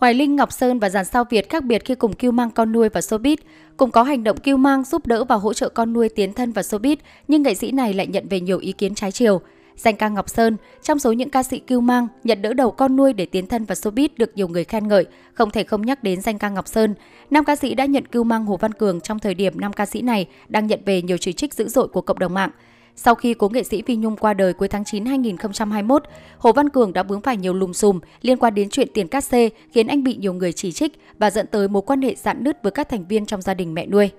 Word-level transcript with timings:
Hoài 0.00 0.14
Linh, 0.14 0.36
Ngọc 0.36 0.52
Sơn 0.52 0.78
và 0.78 0.90
dàn 0.90 1.04
sao 1.04 1.24
Việt 1.30 1.50
khác 1.50 1.64
biệt 1.64 1.84
khi 1.84 1.94
cùng 1.94 2.12
kêu 2.12 2.32
mang 2.32 2.50
con 2.50 2.72
nuôi 2.72 2.88
và 2.88 3.00
showbiz, 3.00 3.36
cùng 3.76 3.90
có 3.90 4.02
hành 4.02 4.24
động 4.24 4.36
kêu 4.36 4.56
mang 4.56 4.84
giúp 4.84 5.06
đỡ 5.06 5.24
và 5.24 5.36
hỗ 5.36 5.52
trợ 5.52 5.68
con 5.68 5.92
nuôi 5.92 6.08
tiến 6.08 6.32
thân 6.32 6.52
vào 6.52 6.62
showbiz, 6.62 6.96
nhưng 7.28 7.42
nghệ 7.42 7.54
sĩ 7.54 7.72
này 7.72 7.94
lại 7.94 8.06
nhận 8.06 8.28
về 8.28 8.40
nhiều 8.40 8.58
ý 8.58 8.72
kiến 8.72 8.94
trái 8.94 9.12
chiều. 9.12 9.40
Danh 9.76 9.96
ca 9.96 10.08
Ngọc 10.08 10.28
Sơn, 10.28 10.56
trong 10.82 10.98
số 10.98 11.12
những 11.12 11.30
ca 11.30 11.42
sĩ 11.42 11.58
kêu 11.58 11.80
mang, 11.80 12.08
nhận 12.24 12.42
đỡ 12.42 12.52
đầu 12.52 12.70
con 12.70 12.96
nuôi 12.96 13.12
để 13.12 13.26
tiến 13.26 13.46
thân 13.46 13.64
vào 13.64 13.74
showbiz 13.74 14.08
được 14.16 14.30
nhiều 14.34 14.48
người 14.48 14.64
khen 14.64 14.88
ngợi, 14.88 15.06
không 15.34 15.50
thể 15.50 15.64
không 15.64 15.82
nhắc 15.82 16.02
đến 16.02 16.20
danh 16.20 16.38
ca 16.38 16.48
Ngọc 16.48 16.68
Sơn. 16.68 16.94
Nam 17.30 17.44
ca 17.44 17.56
sĩ 17.56 17.74
đã 17.74 17.84
nhận 17.84 18.06
kêu 18.06 18.24
mang 18.24 18.46
Hồ 18.46 18.56
Văn 18.56 18.72
Cường 18.72 19.00
trong 19.00 19.18
thời 19.18 19.34
điểm 19.34 19.60
nam 19.60 19.72
ca 19.72 19.86
sĩ 19.86 20.02
này 20.02 20.26
đang 20.48 20.66
nhận 20.66 20.80
về 20.84 21.02
nhiều 21.02 21.16
chỉ 21.16 21.32
trích 21.32 21.54
dữ 21.54 21.68
dội 21.68 21.88
của 21.88 22.00
cộng 22.00 22.18
đồng 22.18 22.34
mạng. 22.34 22.50
Sau 22.96 23.14
khi 23.14 23.34
cố 23.34 23.48
nghệ 23.48 23.62
sĩ 23.62 23.82
Phi 23.82 23.96
Nhung 23.96 24.16
qua 24.16 24.34
đời 24.34 24.52
cuối 24.52 24.68
tháng 24.68 24.84
9 24.84 25.04
2021, 25.04 26.02
Hồ 26.38 26.52
Văn 26.52 26.68
Cường 26.68 26.92
đã 26.92 27.02
vướng 27.02 27.20
phải 27.20 27.36
nhiều 27.36 27.54
lùm 27.54 27.72
xùm 27.72 28.00
liên 28.22 28.36
quan 28.36 28.54
đến 28.54 28.70
chuyện 28.70 28.88
tiền 28.94 29.08
cát 29.08 29.24
xê 29.24 29.50
khiến 29.72 29.86
anh 29.86 30.02
bị 30.02 30.16
nhiều 30.16 30.32
người 30.32 30.52
chỉ 30.52 30.72
trích 30.72 30.92
và 31.18 31.30
dẫn 31.30 31.46
tới 31.46 31.68
mối 31.68 31.82
quan 31.82 32.02
hệ 32.02 32.14
dạn 32.14 32.44
nứt 32.44 32.62
với 32.62 32.72
các 32.72 32.88
thành 32.88 33.06
viên 33.08 33.26
trong 33.26 33.42
gia 33.42 33.54
đình 33.54 33.74
mẹ 33.74 33.86
nuôi. 33.86 34.10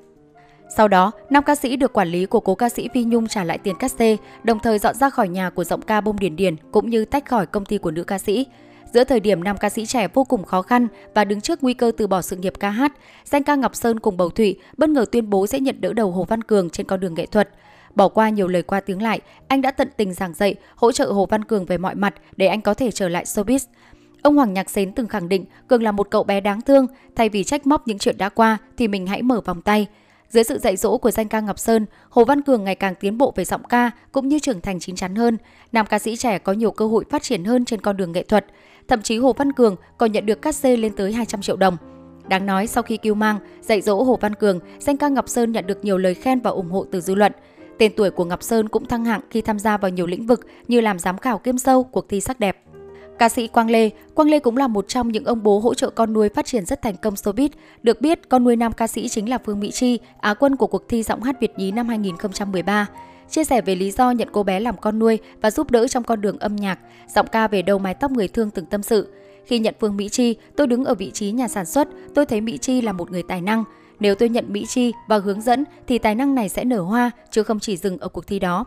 Sau 0.77 0.88
đó, 0.88 1.11
nam 1.30 1.44
ca 1.44 1.55
sĩ 1.55 1.75
được 1.75 1.94
quản 1.94 2.07
lý 2.07 2.25
của 2.25 2.39
cố 2.39 2.55
ca 2.55 2.70
sĩ 2.70 2.89
Phi 2.94 3.03
Nhung 3.03 3.27
trả 3.27 3.44
lại 3.44 3.57
tiền 3.57 3.75
cát 3.75 3.91
xê, 3.91 4.17
đồng 4.44 4.59
thời 4.59 4.80
dọn 4.80 4.95
ra 4.95 5.09
khỏi 5.09 5.30
nhà 5.30 5.49
của 5.49 5.63
giọng 5.63 5.81
ca 5.81 6.02
Bông 6.02 6.19
Điền 6.19 6.35
Điền 6.35 6.55
cũng 6.72 6.89
như 6.89 7.05
tách 7.05 7.25
khỏi 7.25 7.45
công 7.45 7.66
ty 7.66 7.77
của 7.77 7.91
nữ 7.91 8.03
ca 8.03 8.19
sĩ. 8.19 8.45
Giữa 8.94 9.03
thời 9.03 9.19
điểm 9.19 9.44
nam 9.44 9.58
ca 9.58 9.69
sĩ 9.69 9.85
trẻ 9.85 10.08
vô 10.13 10.23
cùng 10.23 10.44
khó 10.44 10.61
khăn 10.61 10.88
và 11.13 11.25
đứng 11.25 11.41
trước 11.41 11.63
nguy 11.63 11.73
cơ 11.73 11.91
từ 11.97 12.08
bỏ 12.08 12.22
sự 12.22 12.35
nghiệp 12.35 12.53
ca 12.59 12.69
hát, 12.69 12.94
danh 13.25 13.44
ca 13.44 13.55
Ngọc 13.55 13.75
Sơn 13.75 13.99
cùng 13.99 14.17
Bầu 14.17 14.30
Thụy 14.30 14.55
bất 14.77 14.89
ngờ 14.89 15.05
tuyên 15.11 15.30
bố 15.30 15.47
sẽ 15.47 15.59
nhận 15.59 15.81
đỡ 15.81 15.94
đầu 15.94 16.11
Hồ 16.11 16.23
Văn 16.23 16.41
Cường 16.44 16.69
trên 16.69 16.88
con 16.88 16.99
đường 16.99 17.13
nghệ 17.13 17.25
thuật. 17.25 17.49
Bỏ 17.95 18.08
qua 18.08 18.30
nhiều 18.30 18.48
lời 18.48 18.62
qua 18.62 18.80
tiếng 18.80 19.02
lại, 19.02 19.20
anh 19.48 19.62
đã 19.62 19.72
tận 19.72 19.90
tình 19.98 20.13
giảng 20.13 20.34
dạy, 20.34 20.55
hỗ 20.76 20.91
trợ 20.91 21.05
Hồ 21.05 21.26
Văn 21.26 21.44
Cường 21.44 21.66
về 21.66 21.77
mọi 21.77 21.95
mặt 21.95 22.14
để 22.38 22.48
anh 22.48 22.62
có 22.62 22.73
thể 22.73 22.91
trở 22.91 23.09
lại 23.09 23.26
showbiz. 23.26 23.59
Ông 24.22 24.36
Hoàng 24.36 24.54
Nhạc 24.54 24.70
Xến 24.70 24.91
từng 24.94 25.08
khẳng 25.08 25.30
định 25.30 25.45
Cường 25.67 25.84
là 25.84 25.91
một 25.91 26.08
cậu 26.12 26.23
bé 26.23 26.41
đáng 26.41 26.62
thương, 26.62 26.88
thay 27.16 27.30
vì 27.30 27.44
trách 27.44 27.67
móc 27.67 27.88
những 27.88 27.98
chuyện 27.98 28.17
đã 28.17 28.30
qua 28.30 28.58
thì 28.77 28.88
mình 28.88 29.08
hãy 29.08 29.22
mở 29.22 29.41
vòng 29.45 29.62
tay. 29.62 29.88
Dưới 30.30 30.44
sự 30.44 30.58
dạy 30.58 30.78
dỗ 30.78 30.98
của 30.98 31.11
danh 31.11 31.28
ca 31.28 31.39
Ngọc 31.39 31.59
Sơn, 31.59 31.86
Hồ 32.09 32.25
Văn 32.25 32.42
Cường 32.42 32.64
ngày 32.64 32.75
càng 32.75 32.95
tiến 32.95 33.17
bộ 33.17 33.33
về 33.36 33.45
giọng 33.45 33.64
ca 33.64 33.92
cũng 34.11 34.28
như 34.28 34.39
trưởng 34.39 34.61
thành 34.61 34.80
chín 34.80 34.95
chắn 34.95 35.16
hơn. 35.16 35.38
Nam 35.72 35.86
ca 35.86 36.00
sĩ 36.00 36.16
trẻ 36.16 36.39
có 36.39 36.53
nhiều 36.53 36.72
cơ 36.72 36.88
hội 36.88 37.05
phát 37.09 37.23
triển 37.23 37.45
hơn 37.45 37.66
trên 37.66 37.81
con 37.81 37.98
đường 37.98 38.11
nghệ 38.11 38.23
thuật. 38.23 38.45
Thậm 38.88 39.02
chí 39.02 39.17
Hồ 39.17 39.33
Văn 39.33 39.53
Cường 39.53 39.76
còn 39.98 40.11
nhận 40.11 40.26
được 40.26 40.42
cát 40.42 40.55
xê 40.55 40.78
lên 40.78 40.95
tới 40.95 41.14
200 41.14 41.42
triệu 41.42 41.55
đồng. 41.55 41.78
Đáng 42.28 42.45
nói 42.45 42.67
sau 42.67 42.83
khi 42.83 42.98
kêu 42.98 43.14
mang, 43.14 43.39
dạy 43.61 43.81
dỗ 43.81 44.03
Hồ 44.03 44.17
Văn 44.22 44.36
Cường, 44.36 44.59
danh 44.80 44.98
ca 44.98 45.08
Ngọc 45.09 45.30
Sơn 45.30 45.52
nhận 45.52 45.67
được 45.67 45.86
nhiều 45.86 45.98
lời 45.98 46.14
khen 46.14 46.39
và 46.39 46.52
ủng 46.52 46.70
hộ 46.70 46.86
từ 46.92 47.02
dư 47.02 47.16
luận. 47.16 47.31
Tên 47.77 47.91
tuổi 47.97 48.11
của 48.11 48.25
Ngọc 48.25 48.44
Sơn 48.44 48.69
cũng 48.69 48.86
thăng 48.86 49.05
hạng 49.05 49.22
khi 49.30 49.41
tham 49.41 49.59
gia 49.59 49.77
vào 49.77 49.89
nhiều 49.89 50.08
lĩnh 50.08 50.27
vực 50.27 50.47
như 50.67 50.81
làm 50.81 51.00
giám 51.00 51.17
khảo 51.17 51.38
kiêm 51.38 51.58
sâu 51.58 51.83
cuộc 51.83 52.09
thi 52.09 52.22
sắc 52.22 52.39
đẹp. 52.39 52.58
Ca 53.19 53.30
sĩ 53.30 53.47
Quang 53.47 53.69
Lê, 53.69 53.89
Quang 54.16 54.30
Lê 54.30 54.39
cũng 54.39 54.58
là 54.58 54.67
một 54.67 54.88
trong 54.88 55.11
những 55.11 55.25
ông 55.25 55.44
bố 55.44 55.59
hỗ 55.59 55.73
trợ 55.73 55.89
con 55.89 56.14
nuôi 56.14 56.30
phát 56.30 56.45
triển 56.45 56.66
rất 56.66 56.81
thành 56.81 56.95
công 56.97 57.14
showbiz. 57.14 57.49
Được 57.83 58.02
biết, 58.02 58.30
con 58.30 58.44
nuôi 58.44 58.55
nam 58.55 58.72
ca 58.72 58.88
sĩ 58.88 59.09
chính 59.09 59.30
là 59.30 59.38
Phương 59.45 59.59
Mỹ 59.59 59.72
Chi, 59.72 59.99
Á 60.19 60.33
quân 60.33 60.55
của 60.55 60.67
cuộc 60.67 60.89
thi 60.89 61.03
giọng 61.03 61.23
hát 61.23 61.39
Việt 61.39 61.52
nhí 61.58 61.72
năm 61.72 61.88
2013. 61.88 62.88
Chia 63.30 63.44
sẻ 63.44 63.61
về 63.61 63.75
lý 63.75 63.92
do 63.92 64.11
nhận 64.11 64.27
cô 64.31 64.44
bé 64.44 64.59
làm 64.59 64.77
con 64.77 64.99
nuôi 64.99 65.19
và 65.42 65.52
giúp 65.52 65.72
đỡ 65.72 65.88
trong 65.88 66.03
con 66.03 66.22
đường 66.22 66.39
âm 66.39 66.55
nhạc, 66.55 66.80
giọng 67.16 67.27
ca 67.31 67.47
về 67.47 67.61
đầu 67.61 67.80
mái 67.80 67.94
tóc 67.94 68.11
người 68.11 68.27
thương 68.27 68.49
từng 68.49 68.66
tâm 68.66 68.83
sự. 68.83 69.08
Khi 69.45 69.59
nhận 69.59 69.75
Phương 69.80 69.97
Mỹ 69.97 70.09
Chi, 70.09 70.36
tôi 70.55 70.67
đứng 70.67 70.86
ở 70.86 70.95
vị 70.95 71.11
trí 71.11 71.31
nhà 71.31 71.47
sản 71.47 71.66
xuất, 71.66 71.88
tôi 72.16 72.25
thấy 72.25 72.42
Mỹ 72.42 72.58
Chi 72.58 72.81
là 72.81 72.94
một 72.94 73.11
người 73.11 73.23
tài 73.23 73.42
năng. 73.42 73.64
Nếu 74.02 74.16
tôi 74.16 74.30
nhận 74.30 74.53
Mỹ 74.53 74.66
Chi 74.66 74.94
và 75.07 75.17
hướng 75.17 75.41
dẫn 75.41 75.63
thì 75.88 75.97
tài 75.97 76.16
năng 76.16 76.35
này 76.35 76.49
sẽ 76.49 76.63
nở 76.63 76.81
hoa, 76.81 77.11
chứ 77.31 77.44
không 77.44 77.59
chỉ 77.59 77.77
dừng 77.77 77.97
ở 77.97 78.08
cuộc 78.08 78.27
thi 78.27 78.39
đó. 78.39 78.66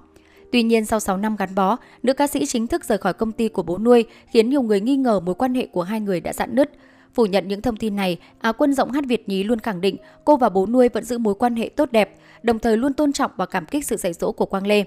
Tuy 0.52 0.62
nhiên 0.62 0.84
sau 0.84 1.00
6 1.00 1.16
năm 1.16 1.36
gắn 1.36 1.54
bó, 1.54 1.76
nữ 2.02 2.12
ca 2.12 2.26
sĩ 2.26 2.46
chính 2.46 2.66
thức 2.66 2.84
rời 2.84 2.98
khỏi 2.98 3.12
công 3.12 3.32
ty 3.32 3.48
của 3.48 3.62
bố 3.62 3.78
nuôi 3.78 4.04
khiến 4.26 4.50
nhiều 4.50 4.62
người 4.62 4.80
nghi 4.80 4.96
ngờ 4.96 5.20
mối 5.20 5.34
quan 5.34 5.54
hệ 5.54 5.66
của 5.66 5.82
hai 5.82 6.00
người 6.00 6.20
đã 6.20 6.32
giãn 6.32 6.54
nứt. 6.54 6.70
Phủ 7.14 7.26
nhận 7.26 7.48
những 7.48 7.62
thông 7.62 7.76
tin 7.76 7.96
này, 7.96 8.18
Á 8.40 8.52
quân 8.52 8.74
giọng 8.74 8.90
hát 8.90 9.04
Việt 9.08 9.28
nhí 9.28 9.44
luôn 9.44 9.58
khẳng 9.58 9.80
định 9.80 9.96
cô 10.24 10.36
và 10.36 10.48
bố 10.48 10.66
nuôi 10.66 10.88
vẫn 10.88 11.04
giữ 11.04 11.18
mối 11.18 11.34
quan 11.34 11.56
hệ 11.56 11.68
tốt 11.68 11.92
đẹp, 11.92 12.16
đồng 12.42 12.58
thời 12.58 12.76
luôn 12.76 12.92
tôn 12.92 13.12
trọng 13.12 13.30
và 13.36 13.46
cảm 13.46 13.66
kích 13.66 13.86
sự 13.86 13.96
dạy 13.96 14.12
dỗ 14.12 14.32
của 14.32 14.46
Quang 14.46 14.66
Lê. 14.66 14.84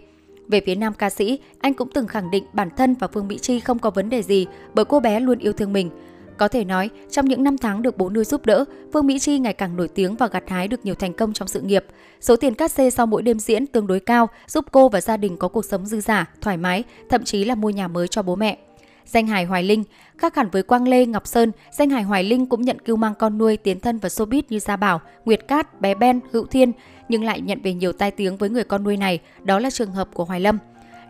Về 0.47 0.61
phía 0.65 0.75
nam 0.75 0.93
ca 0.93 1.09
sĩ, 1.09 1.39
anh 1.59 1.73
cũng 1.73 1.89
từng 1.93 2.07
khẳng 2.07 2.31
định 2.31 2.43
bản 2.53 2.69
thân 2.77 2.95
và 2.99 3.07
Phương 3.07 3.27
Mỹ 3.27 3.37
Chi 3.37 3.59
không 3.59 3.79
có 3.79 3.89
vấn 3.89 4.09
đề 4.09 4.23
gì 4.23 4.45
bởi 4.73 4.85
cô 4.85 4.99
bé 4.99 5.19
luôn 5.19 5.39
yêu 5.39 5.53
thương 5.53 5.73
mình. 5.73 5.89
Có 6.37 6.47
thể 6.47 6.63
nói, 6.63 6.89
trong 7.11 7.25
những 7.25 7.43
năm 7.43 7.57
tháng 7.57 7.81
được 7.81 7.97
bố 7.97 8.09
nuôi 8.09 8.23
giúp 8.23 8.45
đỡ, 8.45 8.65
Phương 8.93 9.07
Mỹ 9.07 9.19
Chi 9.19 9.39
ngày 9.39 9.53
càng 9.53 9.75
nổi 9.75 9.87
tiếng 9.87 10.15
và 10.15 10.27
gặt 10.27 10.43
hái 10.47 10.67
được 10.67 10.85
nhiều 10.85 10.95
thành 10.95 11.13
công 11.13 11.33
trong 11.33 11.47
sự 11.47 11.61
nghiệp. 11.61 11.85
Số 12.21 12.35
tiền 12.35 12.55
cát 12.55 12.71
xê 12.71 12.89
sau 12.89 13.05
mỗi 13.05 13.21
đêm 13.21 13.39
diễn 13.39 13.67
tương 13.67 13.87
đối 13.87 13.99
cao, 13.99 14.29
giúp 14.47 14.65
cô 14.71 14.89
và 14.89 15.01
gia 15.01 15.17
đình 15.17 15.37
có 15.37 15.47
cuộc 15.47 15.65
sống 15.65 15.85
dư 15.85 16.01
giả, 16.01 16.25
thoải 16.41 16.57
mái, 16.57 16.83
thậm 17.09 17.23
chí 17.23 17.45
là 17.45 17.55
mua 17.55 17.69
nhà 17.69 17.87
mới 17.87 18.07
cho 18.07 18.21
bố 18.21 18.35
mẹ. 18.35 18.57
Danh 19.05 19.27
hài 19.27 19.45
Hoài 19.45 19.63
Linh 19.63 19.83
Khác 20.17 20.35
hẳn 20.35 20.49
với 20.49 20.63
Quang 20.63 20.87
Lê, 20.87 21.05
Ngọc 21.05 21.27
Sơn, 21.27 21.51
danh 21.71 21.89
hài 21.89 22.03
Hoài 22.03 22.23
Linh 22.23 22.45
cũng 22.45 22.61
nhận 22.61 22.79
cưu 22.79 22.95
mang 22.95 23.13
con 23.19 23.37
nuôi 23.37 23.57
tiến 23.57 23.79
thân 23.79 23.97
vào 23.97 24.09
showbiz 24.09 24.41
như 24.49 24.59
Gia 24.59 24.75
Bảo, 24.75 25.01
Nguyệt 25.25 25.47
Cát, 25.47 25.81
Bé 25.81 25.95
Ben, 25.95 26.19
Hữu 26.31 26.45
Thiên, 26.45 26.71
nhưng 27.09 27.23
lại 27.23 27.41
nhận 27.41 27.61
về 27.61 27.73
nhiều 27.73 27.93
tai 27.93 28.11
tiếng 28.11 28.37
với 28.37 28.49
người 28.49 28.63
con 28.63 28.83
nuôi 28.83 28.97
này, 28.97 29.19
đó 29.43 29.59
là 29.59 29.69
trường 29.69 29.91
hợp 29.91 30.09
của 30.13 30.25
Hoài 30.25 30.39
Lâm. 30.39 30.57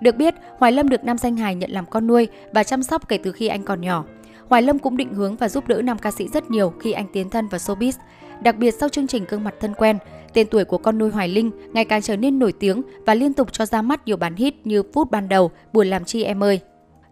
Được 0.02 0.16
biết, 0.16 0.36
Hoài 0.58 0.72
Lâm 0.72 0.90
được 0.90 1.04
nam 1.04 1.18
danh 1.18 1.38
hài 1.38 1.56
nhận 1.56 1.72
làm 1.72 1.86
con 1.86 2.08
nuôi 2.08 2.28
và 2.54 2.64
chăm 2.64 2.84
sóc 2.84 3.08
kể 3.08 3.18
từ 3.18 3.32
khi 3.32 3.48
anh 3.48 3.64
còn 3.64 3.82
nhỏ. 3.82 4.06
Hoài 4.50 4.62
Lâm 4.62 4.80
cũng 4.80 4.98
định 4.98 5.14
hướng 5.14 5.36
và 5.36 5.50
giúp 5.50 5.68
đỡ 5.68 5.82
nam 5.82 5.98
ca 5.98 6.12
sĩ 6.12 6.28
rất 6.28 6.52
nhiều 6.52 6.74
khi 6.80 6.92
anh 6.92 7.08
tiến 7.14 7.30
thân 7.30 7.48
vào 7.48 7.60
showbiz. 7.60 7.92
Đặc 8.42 8.58
biệt 8.58 8.72
sau 8.80 8.90
chương 8.90 9.08
trình 9.08 9.26
gương 9.30 9.44
mặt 9.44 9.56
thân 9.60 9.74
quen, 9.74 9.98
tên 10.34 10.48
tuổi 10.48 10.66
của 10.66 10.78
con 10.78 10.98
nuôi 10.98 11.10
Hoài 11.10 11.28
Linh 11.28 11.52
ngày 11.74 11.86
càng 11.86 12.02
trở 12.02 12.18
nên 12.18 12.40
nổi 12.40 12.52
tiếng 12.52 12.82
và 13.06 13.14
liên 13.14 13.34
tục 13.34 13.54
cho 13.54 13.66
ra 13.66 13.82
mắt 13.82 14.08
nhiều 14.08 14.18
bản 14.18 14.36
hit 14.36 14.54
như 14.64 14.84
Phút 14.94 15.12
ban 15.12 15.30
đầu, 15.30 15.52
Buồn 15.74 15.88
làm 15.88 16.06
chi 16.06 16.24
em 16.24 16.44
ơi. 16.44 16.60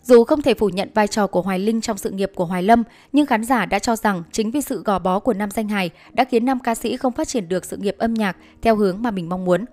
Dù 0.03 0.23
không 0.23 0.41
thể 0.41 0.53
phủ 0.53 0.69
nhận 0.69 0.89
vai 0.93 1.07
trò 1.07 1.27
của 1.27 1.41
Hoài 1.41 1.59
Linh 1.59 1.81
trong 1.81 1.97
sự 1.97 2.09
nghiệp 2.09 2.31
của 2.35 2.45
Hoài 2.45 2.63
Lâm, 2.63 2.83
nhưng 3.13 3.25
khán 3.25 3.43
giả 3.43 3.65
đã 3.65 3.79
cho 3.79 3.95
rằng 3.95 4.23
chính 4.31 4.51
vì 4.51 4.61
sự 4.61 4.83
gò 4.83 4.99
bó 4.99 5.19
của 5.19 5.33
nam 5.33 5.51
danh 5.51 5.67
hài 5.67 5.89
đã 6.13 6.23
khiến 6.23 6.45
nam 6.45 6.59
ca 6.59 6.75
sĩ 6.75 6.97
không 6.97 7.13
phát 7.13 7.27
triển 7.27 7.49
được 7.49 7.65
sự 7.65 7.77
nghiệp 7.77 7.95
âm 7.97 8.13
nhạc 8.13 8.37
theo 8.61 8.75
hướng 8.75 9.01
mà 9.01 9.11
mình 9.11 9.29
mong 9.29 9.45
muốn. 9.45 9.65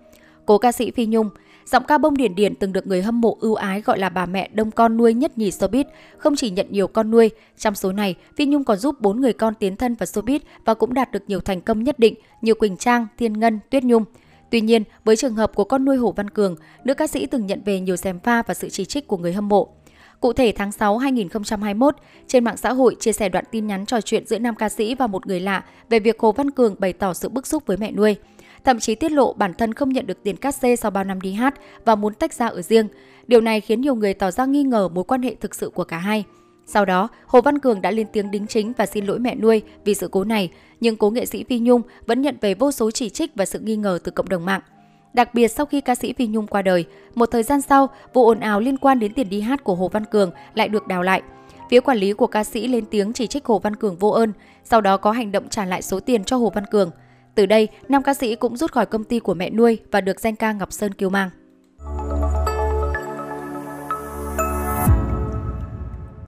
Cố 0.47 0.59
ca 0.59 0.72
sĩ 0.72 0.91
Phi 0.91 1.06
Nhung 1.06 1.31
Giọng 1.65 1.84
ca 1.89 1.99
bông 1.99 2.17
điển 2.17 2.34
điển 2.34 2.55
từng 2.55 2.73
được 2.73 2.87
người 2.87 3.03
hâm 3.03 3.21
mộ 3.21 3.37
ưu 3.41 3.55
ái 3.55 3.81
gọi 3.81 3.99
là 3.99 4.09
bà 4.09 4.27
mẹ 4.27 4.49
đông 4.53 4.71
con 4.71 4.97
nuôi 4.97 5.15
nhất 5.15 5.39
nhì 5.39 5.50
showbiz, 5.50 5.84
không 6.19 6.37
chỉ 6.37 6.50
nhận 6.50 6.67
nhiều 6.71 6.87
con 6.87 7.11
nuôi, 7.11 7.31
trong 7.59 7.75
số 7.75 7.93
này, 7.93 8.15
Phi 8.37 8.47
Nhung 8.47 8.65
còn 8.65 8.78
giúp 8.78 9.00
bốn 9.00 9.21
người 9.21 9.33
con 9.33 9.55
tiến 9.55 9.77
thân 9.77 9.95
vào 9.95 10.05
showbiz 10.05 10.39
và 10.65 10.75
cũng 10.75 10.95
đạt 10.95 11.12
được 11.12 11.22
nhiều 11.27 11.41
thành 11.41 11.61
công 11.61 11.84
nhất 11.84 11.99
định 11.99 12.15
như 12.41 12.55
Quỳnh 12.55 12.77
Trang, 12.77 13.06
Thiên 13.19 13.33
Ngân, 13.33 13.59
Tuyết 13.71 13.84
Nhung. 13.84 14.05
Tuy 14.51 14.61
nhiên, 14.61 14.83
với 15.05 15.17
trường 15.17 15.34
hợp 15.34 15.55
của 15.55 15.65
con 15.65 15.84
nuôi 15.84 15.97
Hồ 15.97 16.12
Văn 16.17 16.31
Cường, 16.31 16.56
nữ 16.84 16.95
ca 16.95 17.06
sĩ 17.06 17.27
từng 17.27 17.47
nhận 17.47 17.62
về 17.65 17.81
nhiều 17.81 17.97
xem 17.97 18.21
pha 18.21 18.43
và 18.43 18.55
sự 18.55 18.69
chỉ 18.69 18.84
trích 18.84 19.06
của 19.06 19.17
người 19.17 19.33
hâm 19.33 19.49
mộ. 19.49 19.69
Cụ 20.21 20.33
thể 20.33 20.53
tháng 20.56 20.72
6 20.72 20.99
2021, 20.99 21.97
trên 22.27 22.45
mạng 22.45 22.56
xã 22.56 22.72
hội 22.72 22.97
chia 23.01 23.12
sẻ 23.12 23.28
đoạn 23.28 23.45
tin 23.51 23.67
nhắn 23.67 23.87
trò 23.87 24.01
chuyện 24.01 24.27
giữa 24.27 24.39
nam 24.39 24.55
ca 24.55 24.69
sĩ 24.69 24.95
và 24.95 25.06
một 25.06 25.27
người 25.27 25.41
lạ 25.41 25.65
về 25.89 25.99
việc 25.99 26.21
Hồ 26.21 26.33
Văn 26.33 26.51
Cường 26.51 26.75
bày 26.78 26.93
tỏ 26.93 27.15
sự 27.15 27.28
bức 27.28 27.47
xúc 27.47 27.67
với 27.67 27.77
mẹ 27.77 27.93
nuôi 27.93 28.17
thậm 28.65 28.81
chí 28.81 28.95
tiết 28.95 29.12
lộ 29.12 29.33
bản 29.33 29.55
thân 29.55 29.75
không 29.75 29.89
nhận 29.89 30.06
được 30.06 30.23
tiền 30.23 30.37
cát 30.37 30.55
xê 30.55 30.77
sau 30.77 30.91
bao 30.91 31.05
năm 31.05 31.21
đi 31.21 31.33
hát 31.33 31.55
và 31.84 31.95
muốn 31.95 32.15
tách 32.15 32.33
ra 32.33 32.47
ở 32.47 32.62
riêng. 32.62 32.89
Điều 33.27 33.41
này 33.41 33.61
khiến 33.61 33.81
nhiều 33.81 33.95
người 33.95 34.15
tỏ 34.15 34.31
ra 34.31 34.45
nghi 34.45 34.62
ngờ 34.62 34.89
mối 34.89 35.05
quan 35.05 35.23
hệ 35.23 35.34
thực 35.34 35.55
sự 35.55 35.69
của 35.69 35.84
cả 35.84 35.99
hai. 35.99 36.25
Sau 36.67 36.84
đó, 36.84 37.09
Hồ 37.27 37.41
Văn 37.41 37.59
Cường 37.59 37.83
đã 37.83 37.91
lên 37.91 38.06
tiếng 38.12 38.31
đính 38.31 38.47
chính 38.47 38.72
và 38.78 38.87
xin 38.87 39.06
lỗi 39.06 39.19
mẹ 39.19 39.34
nuôi 39.34 39.62
vì 39.84 39.95
sự 39.95 40.09
cố 40.09 40.25
này, 40.25 40.51
nhưng 40.81 40.97
cố 40.97 41.11
nghệ 41.11 41.27
sĩ 41.27 41.45
Phi 41.45 41.59
Nhung 41.59 41.83
vẫn 42.06 42.22
nhận 42.22 42.37
về 42.41 42.55
vô 42.55 42.72
số 42.72 42.91
chỉ 42.91 43.11
trích 43.11 43.31
và 43.34 43.45
sự 43.45 43.59
nghi 43.59 43.77
ngờ 43.77 43.99
từ 44.05 44.12
cộng 44.12 44.28
đồng 44.28 44.45
mạng. 44.45 44.61
Đặc 45.15 45.34
biệt 45.34 45.49
sau 45.49 45.67
khi 45.67 45.81
ca 45.81 45.95
sĩ 45.95 46.12
Phi 46.12 46.27
Nhung 46.27 46.47
qua 46.47 46.62
đời, 46.62 46.84
một 47.15 47.27
thời 47.27 47.43
gian 47.43 47.61
sau, 47.61 47.89
vụ 48.12 48.27
ồn 48.27 48.41
ào 48.41 48.61
liên 48.61 48.77
quan 48.77 48.99
đến 48.99 49.12
tiền 49.12 49.28
đi 49.28 49.41
hát 49.41 49.65
của 49.65 49.75
Hồ 49.75 49.89
Văn 49.89 50.05
Cường 50.05 50.31
lại 50.55 50.69
được 50.69 50.87
đào 50.87 51.03
lại. 51.03 51.22
Phía 51.71 51.81
quản 51.81 51.99
lý 51.99 52.12
của 52.12 52.27
ca 52.27 52.45
sĩ 52.45 52.69
lên 52.69 52.84
tiếng 52.91 53.12
chỉ 53.12 53.27
trích 53.27 53.45
Hồ 53.45 53.59
Văn 53.59 53.77
Cường 53.77 53.97
vô 53.97 54.09
ơn, 54.11 54.33
sau 54.65 54.81
đó 54.81 54.97
có 54.97 55.12
hành 55.12 55.33
động 55.33 55.49
trả 55.49 55.65
lại 55.65 55.83
số 55.83 56.01
tiền 56.01 56.25
cho 56.25 56.37
Hồ 56.37 56.51
Văn 56.55 56.67
Cường. 56.67 56.91
Từ 57.34 57.47
đây, 57.47 57.69
nam 57.88 58.03
ca 58.03 58.15
sĩ 58.15 58.34
cũng 58.34 58.56
rút 58.56 58.72
khỏi 58.72 58.87
công 58.87 59.04
ty 59.04 59.19
của 59.19 59.34
mẹ 59.34 59.50
nuôi 59.50 59.78
và 59.91 60.00
được 60.00 60.20
danh 60.20 60.37
ca 60.37 60.53
Ngọc 60.53 60.72
Sơn 60.72 60.94
cứu 60.94 61.10
mang. 61.10 61.31